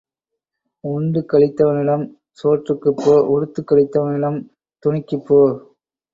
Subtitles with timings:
[0.83, 2.05] உண்டு களித்தவனிடம்
[2.39, 4.39] சோற்றுக்குப் போ உடுத்துக் களித்தவனிடம்
[4.83, 5.39] துணிக்குப் போ.